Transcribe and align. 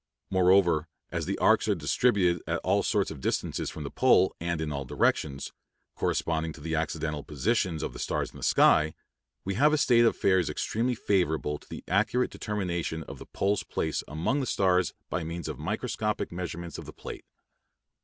Moreover, 0.31 0.87
as 1.11 1.27
the 1.27 1.37
arcs 1.37 1.67
are 1.67 1.75
distributed 1.75 2.41
at 2.47 2.59
all 2.63 2.81
sorts 2.81 3.11
of 3.11 3.21
distances 3.21 3.69
from 3.69 3.83
the 3.83 3.91
pole 3.91 4.35
and 4.39 4.59
in 4.59 4.71
all 4.71 4.83
directions, 4.83 5.53
corresponding 5.93 6.53
to 6.53 6.59
the 6.59 6.73
accidental 6.73 7.21
positions 7.23 7.83
of 7.83 7.93
the 7.93 7.99
stars 7.99 8.31
on 8.31 8.37
the 8.37 8.41
sky, 8.41 8.95
we 9.45 9.53
have 9.53 9.73
a 9.73 9.77
state 9.77 9.99
of 10.03 10.07
affairs 10.15 10.49
extremely 10.49 10.95
favorable 10.95 11.59
to 11.59 11.69
the 11.69 11.83
accurate 11.87 12.31
determination 12.31 13.03
of 13.03 13.19
the 13.19 13.27
pole's 13.27 13.61
place 13.61 14.03
among 14.07 14.39
the 14.39 14.47
stars 14.47 14.95
by 15.11 15.23
means 15.23 15.47
of 15.47 15.59
microscopic 15.59 16.31
measurements 16.31 16.79
of 16.79 16.87
the 16.87 16.93
plate. 16.93 17.25